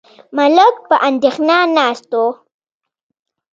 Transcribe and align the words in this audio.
ملک 0.37 0.75
په 0.89 0.95
اندېښنه 1.09 1.57
ناست 1.75 2.09
و. 2.21 2.21